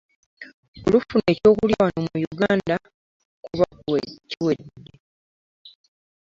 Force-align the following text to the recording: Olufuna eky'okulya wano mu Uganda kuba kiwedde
Olufuna 0.85 1.25
eky'okulya 1.33 1.77
wano 1.83 1.99
mu 2.09 2.15
Uganda 2.33 2.75
kuba 3.45 3.65
kiwedde 4.29 4.89